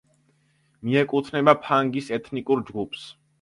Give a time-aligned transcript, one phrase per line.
[0.87, 3.07] მიეკუთვნება ფანგის ეთნიკურ ჯგუფს.